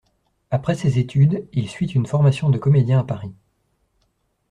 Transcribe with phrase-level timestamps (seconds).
[0.49, 3.35] Après ses études, il suit une formation de comédien à Paris.